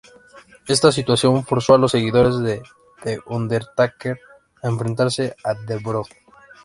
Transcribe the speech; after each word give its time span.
Esta 0.67 0.91
situación 0.91 1.45
forzó 1.45 1.75
a 1.75 1.77
los 1.77 1.91
seguidores 1.91 2.39
de 2.39 2.63
The 3.03 3.19
Undertaker 3.27 4.19
a 4.63 4.67
enfrentarse 4.67 5.35
a 5.43 5.53
The 5.53 5.77
Brood. 5.77 6.07